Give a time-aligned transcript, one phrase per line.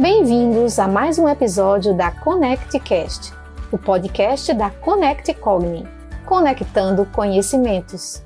[0.00, 3.32] Bem-vindos a mais um episódio da ConnectCast,
[3.72, 5.82] o podcast da Connect Cogni,
[6.24, 8.22] conectando conhecimentos.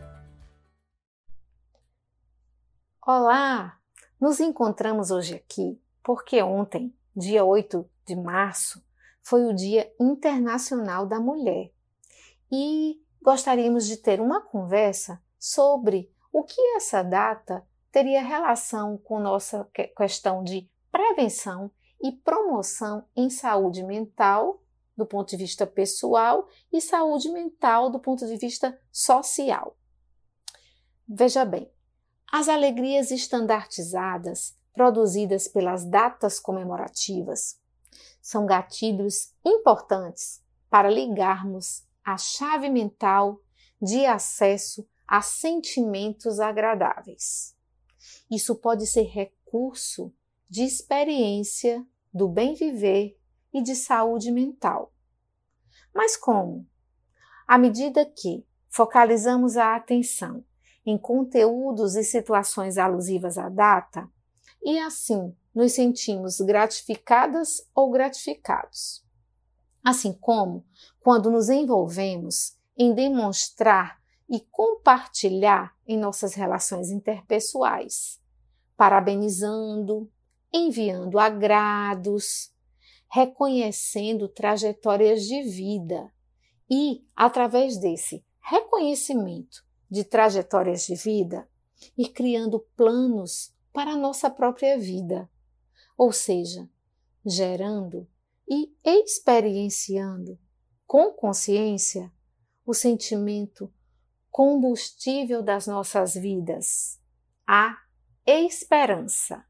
[3.00, 3.78] Olá!
[4.20, 8.84] Nos encontramos hoje aqui porque ontem, dia 8 de março,
[9.22, 11.72] foi o Dia Internacional da Mulher
[12.52, 19.66] e gostaríamos de ter uma conversa sobre o que essa data teria relação com nossa
[19.96, 24.62] questão de prevenção e promoção em saúde mental,
[24.96, 29.76] do ponto de vista pessoal, e saúde mental do ponto de vista social.
[31.08, 31.72] Veja bem,
[32.30, 37.58] as alegrias estandartizadas produzidas pelas datas comemorativas
[38.20, 43.40] são gatilhos importantes para ligarmos a chave mental
[43.80, 47.56] de acesso a sentimentos agradáveis.
[48.30, 50.12] Isso pode ser recurso
[50.52, 53.18] de experiência do bem viver
[53.54, 54.92] e de saúde mental.
[55.94, 56.68] Mas como?
[57.48, 60.44] À medida que focalizamos a atenção
[60.84, 64.06] em conteúdos e situações alusivas à data,
[64.62, 69.02] e assim nos sentimos gratificadas ou gratificados.
[69.82, 70.66] Assim como
[71.00, 78.20] quando nos envolvemos em demonstrar e compartilhar em nossas relações interpessoais,
[78.76, 80.10] parabenizando,
[80.52, 82.52] enviando agrados,
[83.10, 86.12] reconhecendo trajetórias de vida
[86.70, 91.48] e, através desse reconhecimento de trajetórias de vida,
[91.96, 95.30] ir criando planos para a nossa própria vida,
[95.96, 96.68] ou seja,
[97.24, 98.08] gerando
[98.48, 100.38] e experienciando
[100.86, 102.12] com consciência
[102.64, 103.72] o sentimento
[104.30, 107.00] combustível das nossas vidas,
[107.46, 107.76] a
[108.26, 109.44] esperança.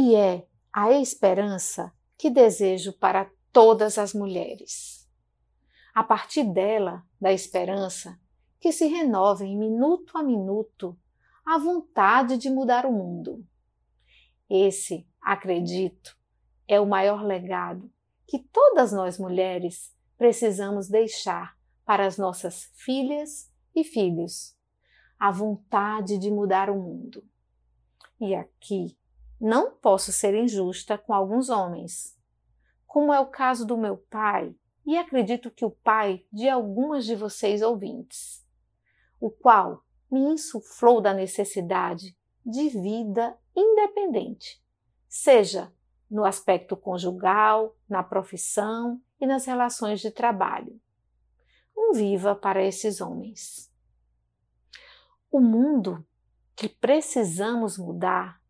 [0.00, 5.10] E é a esperança que desejo para todas as mulheres.
[5.92, 8.16] A partir dela, da esperança,
[8.60, 10.96] que se renovem minuto a minuto
[11.44, 13.44] a vontade de mudar o mundo.
[14.48, 16.16] Esse, acredito,
[16.68, 17.90] é o maior legado
[18.24, 24.56] que todas nós mulheres precisamos deixar para as nossas filhas e filhos.
[25.18, 27.24] A vontade de mudar o mundo.
[28.20, 28.96] E aqui
[29.40, 32.16] não posso ser injusta com alguns homens,
[32.86, 34.54] como é o caso do meu pai,
[34.84, 38.44] e acredito que o pai de algumas de vocês ouvintes,
[39.20, 44.62] o qual me insuflou da necessidade de vida independente,
[45.06, 45.72] seja
[46.10, 50.80] no aspecto conjugal, na profissão e nas relações de trabalho.
[51.76, 53.70] Um viva para esses homens.
[55.30, 56.04] O mundo
[56.56, 58.40] que precisamos mudar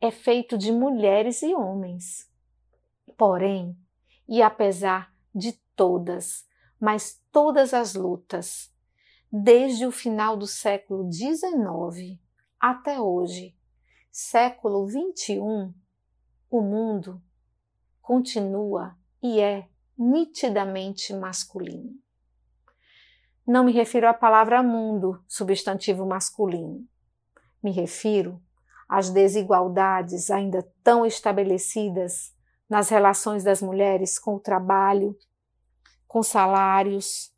[0.00, 2.30] é feito de mulheres e homens.
[3.16, 3.76] Porém,
[4.28, 6.46] e apesar de todas,
[6.80, 8.72] mas todas as lutas,
[9.30, 12.18] desde o final do século XIX
[12.58, 13.54] até hoje,
[14.10, 15.74] século XXI,
[16.50, 17.22] o mundo
[18.00, 21.94] continua e é nitidamente masculino.
[23.46, 26.86] Não me refiro à palavra mundo, substantivo masculino.
[27.62, 28.42] Me refiro
[28.90, 32.34] as desigualdades ainda tão estabelecidas
[32.68, 35.16] nas relações das mulheres com o trabalho,
[36.08, 37.32] com salários,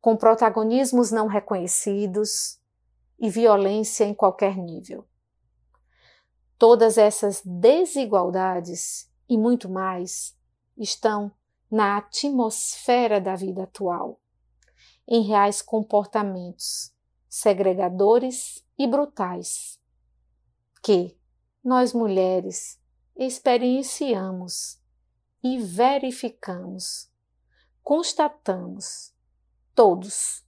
[0.00, 2.60] com protagonismos não reconhecidos
[3.16, 5.06] e violência em qualquer nível.
[6.58, 10.36] Todas essas desigualdades e muito mais
[10.76, 11.30] estão
[11.70, 14.20] na atmosfera da vida atual,
[15.06, 16.92] em reais comportamentos
[17.28, 19.78] segregadores e brutais
[20.86, 21.18] que
[21.64, 22.80] nós mulheres
[23.16, 24.80] experienciamos
[25.42, 27.10] e verificamos,
[27.82, 29.12] constatamos,
[29.74, 30.46] todos,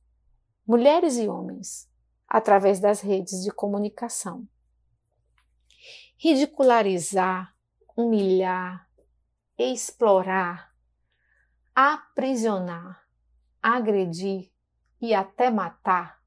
[0.65, 1.91] mulheres e homens,
[2.29, 4.49] através das redes de comunicação.
[6.17, 7.53] Ridicularizar,
[7.97, 8.89] humilhar,
[9.59, 10.73] explorar,
[11.75, 13.09] aprisionar,
[13.61, 14.53] agredir
[15.01, 16.23] e até matar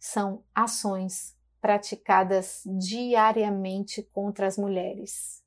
[0.00, 5.44] são ações praticadas diariamente contra as mulheres,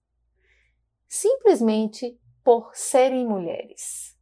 [1.07, 4.17] simplesmente por serem mulheres.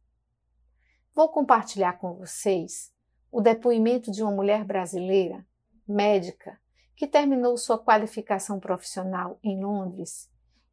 [1.14, 2.92] Vou compartilhar com vocês
[3.30, 5.46] o depoimento de uma mulher brasileira,
[5.86, 6.58] médica,
[6.96, 10.30] que terminou sua qualificação profissional em Londres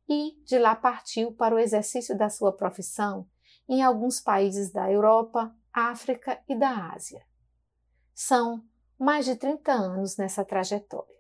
[0.08, 3.28] e de lá partiu para o exercício da sua profissão
[3.68, 7.26] em alguns países da Europa, África e da Ásia.
[8.14, 8.64] São
[9.00, 11.16] mais de 30 anos nessa trajetória.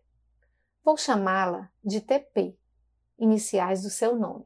[0.84, 2.58] Vou chamá-la de TP,
[3.18, 4.46] iniciais do seu nome.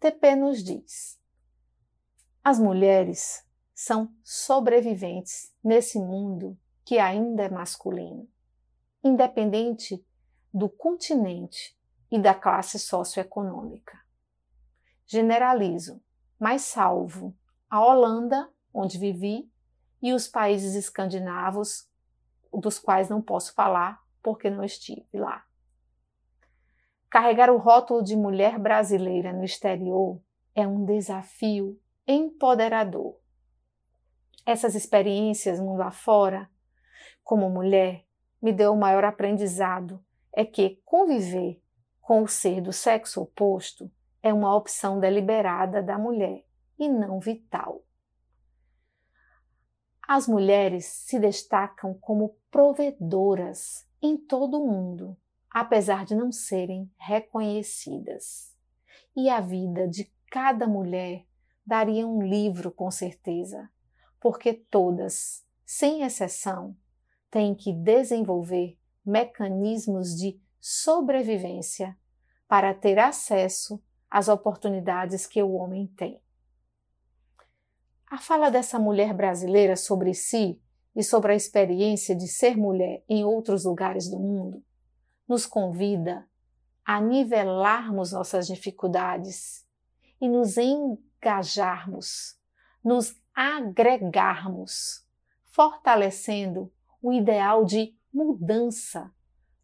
[0.00, 1.20] TP nos diz:
[2.42, 8.28] as mulheres são sobreviventes nesse mundo que ainda é masculino,
[9.04, 10.04] independente
[10.52, 11.78] do continente
[12.10, 14.00] e da classe socioeconômica.
[15.06, 16.02] Generalizo,
[16.38, 17.36] mas salvo
[17.68, 19.50] a Holanda, onde vivi,
[20.02, 21.88] e os países escandinavos,
[22.58, 25.44] dos quais não posso falar porque não estive lá.
[27.08, 30.20] Carregar o rótulo de mulher brasileira no exterior
[30.54, 33.16] é um desafio empoderador.
[34.44, 36.50] Essas experiências mundo afora,
[37.22, 38.04] como mulher,
[38.42, 41.60] me deu o maior aprendizado é que conviver
[42.00, 43.90] com o ser do sexo oposto
[44.22, 46.44] é uma opção deliberada da mulher
[46.78, 47.85] e não vital.
[50.08, 55.16] As mulheres se destacam como provedoras em todo o mundo,
[55.50, 58.54] apesar de não serem reconhecidas.
[59.16, 61.26] E a vida de cada mulher
[61.66, 63.68] daria um livro com certeza,
[64.20, 66.76] porque todas, sem exceção,
[67.28, 71.96] têm que desenvolver mecanismos de sobrevivência
[72.46, 76.20] para ter acesso às oportunidades que o homem tem.
[78.08, 80.60] A fala dessa mulher brasileira sobre si
[80.94, 84.64] e sobre a experiência de ser mulher em outros lugares do mundo
[85.28, 86.28] nos convida
[86.84, 89.66] a nivelarmos nossas dificuldades
[90.20, 92.38] e nos engajarmos,
[92.82, 95.04] nos agregarmos,
[95.46, 96.72] fortalecendo
[97.02, 99.12] o ideal de mudança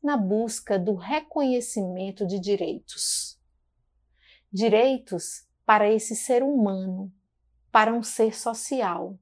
[0.03, 3.41] na busca do reconhecimento de direitos.
[4.53, 7.13] Direitos para esse ser humano,
[7.73, 9.19] para um ser social.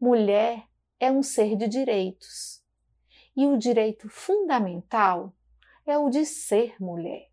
[0.00, 0.66] Mulher
[0.98, 2.64] é um ser de direitos.
[3.36, 5.32] E o direito fundamental
[5.86, 7.30] é o de ser mulher.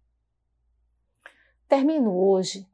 [1.67, 2.69] Termino hoje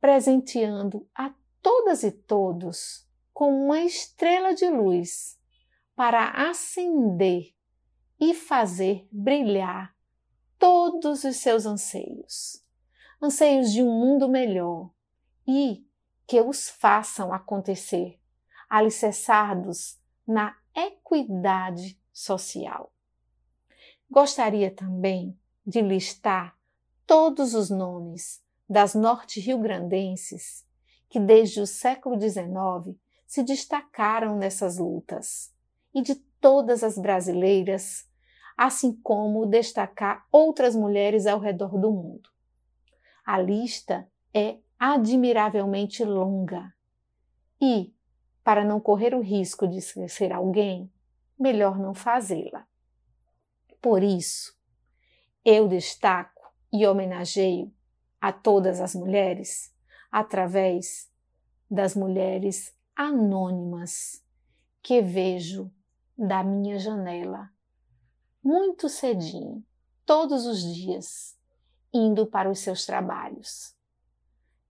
[0.00, 1.32] presenteando a
[1.62, 5.38] todas e todos com uma estrela de luz
[5.94, 7.54] para acender
[8.18, 9.94] e fazer brilhar
[10.58, 12.62] todos os seus anseios,
[13.20, 14.90] anseios de um mundo melhor
[15.46, 15.86] e
[16.26, 18.18] que os façam acontecer,
[18.68, 22.92] alicerçados na equidade social.
[24.10, 26.56] Gostaria também de listar
[27.06, 30.66] todos os nomes das norte-rio-grandenses
[31.08, 32.96] que desde o século XIX
[33.26, 35.52] se destacaram nessas lutas
[35.94, 38.08] e de todas as brasileiras,
[38.56, 42.28] assim como destacar outras mulheres ao redor do mundo.
[43.24, 46.74] A lista é admiravelmente longa
[47.60, 47.94] e,
[48.42, 50.92] para não correr o risco de esquecer alguém,
[51.38, 52.66] melhor não fazê-la.
[53.80, 54.56] Por isso,
[55.44, 57.72] eu destaco e homenageio
[58.20, 59.72] a todas as mulheres
[60.10, 61.10] através
[61.70, 64.24] das mulheres anônimas
[64.82, 65.70] que vejo
[66.16, 67.50] da minha janela
[68.46, 69.66] muito cedinho,
[70.04, 71.36] todos os dias,
[71.92, 73.75] indo para os seus trabalhos,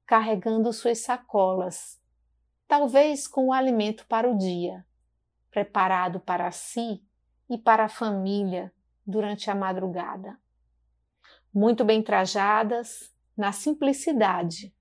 [0.07, 2.01] carregando suas sacolas,
[2.69, 4.87] talvez com o alimento para o dia,
[5.51, 7.03] preparado para si
[7.51, 8.73] e para a família
[9.07, 10.39] durante a madrugada.
[11.53, 14.75] Muito bem trajadas, na simplicidade,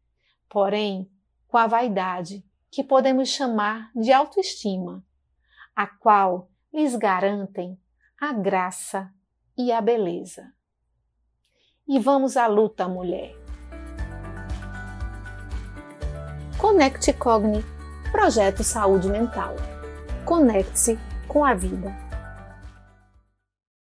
[0.49, 1.11] porém
[1.47, 5.05] com a vaidade que podemos chamar de autoestima,
[5.75, 7.79] a qual lhes garantem
[8.19, 9.13] a graça
[9.57, 10.53] e a beleza.
[11.87, 13.44] E vamos à luta, mulher.
[16.67, 17.63] Conecte Cogni,
[18.11, 19.55] projeto Saúde Mental.
[20.25, 21.95] Conecte-se com a vida.